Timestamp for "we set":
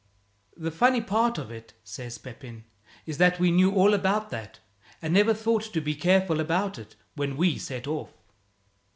7.37-7.85